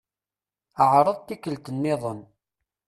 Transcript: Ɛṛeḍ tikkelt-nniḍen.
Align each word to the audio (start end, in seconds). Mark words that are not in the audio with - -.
Ɛṛeḍ 0.93 1.17
tikkelt-nniḍen. 1.27 2.21